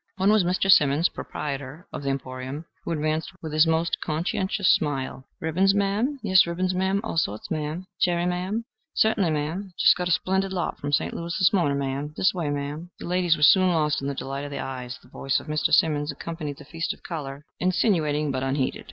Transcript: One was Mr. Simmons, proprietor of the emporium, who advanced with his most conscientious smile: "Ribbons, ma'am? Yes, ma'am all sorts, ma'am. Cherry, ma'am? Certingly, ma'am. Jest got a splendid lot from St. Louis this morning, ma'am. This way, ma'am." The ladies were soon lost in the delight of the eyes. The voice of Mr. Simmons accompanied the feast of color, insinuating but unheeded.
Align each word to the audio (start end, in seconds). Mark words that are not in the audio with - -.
One 0.17 0.31
was 0.31 0.43
Mr. 0.43 0.67
Simmons, 0.71 1.09
proprietor 1.09 1.85
of 1.93 2.01
the 2.01 2.09
emporium, 2.09 2.65
who 2.83 2.91
advanced 2.91 3.33
with 3.43 3.53
his 3.53 3.67
most 3.67 4.01
conscientious 4.01 4.73
smile: 4.73 5.25
"Ribbons, 5.39 5.75
ma'am? 5.75 6.17
Yes, 6.23 6.41
ma'am 6.47 7.01
all 7.03 7.17
sorts, 7.17 7.51
ma'am. 7.51 7.85
Cherry, 7.99 8.25
ma'am? 8.25 8.65
Certingly, 8.95 9.29
ma'am. 9.29 9.73
Jest 9.79 9.95
got 9.95 10.07
a 10.07 10.11
splendid 10.11 10.51
lot 10.53 10.79
from 10.79 10.91
St. 10.91 11.13
Louis 11.13 11.37
this 11.37 11.53
morning, 11.53 11.77
ma'am. 11.77 12.15
This 12.17 12.33
way, 12.33 12.49
ma'am." 12.49 12.89
The 12.97 13.05
ladies 13.05 13.37
were 13.37 13.43
soon 13.43 13.67
lost 13.69 14.01
in 14.01 14.07
the 14.07 14.15
delight 14.15 14.43
of 14.43 14.49
the 14.49 14.57
eyes. 14.57 14.97
The 15.03 15.07
voice 15.07 15.39
of 15.39 15.45
Mr. 15.45 15.71
Simmons 15.71 16.11
accompanied 16.11 16.57
the 16.57 16.65
feast 16.65 16.95
of 16.95 17.03
color, 17.03 17.45
insinuating 17.59 18.31
but 18.31 18.41
unheeded. 18.41 18.79